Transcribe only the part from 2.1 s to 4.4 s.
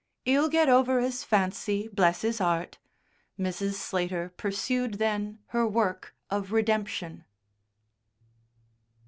'is 'eart." Mrs. Slater